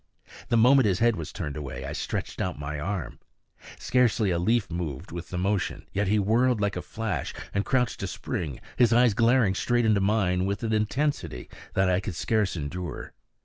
[0.49, 3.19] The moment his head was turned away, I stretched out my arm.
[3.77, 7.99] Scarcely a leaf moved with the motion, yet he whirled like a flash and crouched
[7.99, 12.55] to spring, his eyes glaring straight into mine with an intensity that I could scarce
[12.55, 13.13] endure.